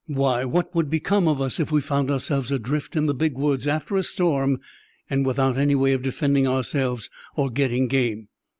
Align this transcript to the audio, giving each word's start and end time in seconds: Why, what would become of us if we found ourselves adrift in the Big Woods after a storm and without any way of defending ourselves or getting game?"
Why, 0.07 0.45
what 0.45 0.73
would 0.73 0.89
become 0.89 1.27
of 1.27 1.39
us 1.43 1.59
if 1.59 1.71
we 1.71 1.79
found 1.79 2.09
ourselves 2.09 2.51
adrift 2.51 2.95
in 2.95 3.05
the 3.05 3.13
Big 3.13 3.35
Woods 3.37 3.67
after 3.67 3.97
a 3.97 4.01
storm 4.01 4.59
and 5.11 5.27
without 5.27 5.59
any 5.59 5.75
way 5.75 5.93
of 5.93 6.01
defending 6.01 6.47
ourselves 6.47 7.11
or 7.35 7.51
getting 7.51 7.87
game?" 7.87 8.27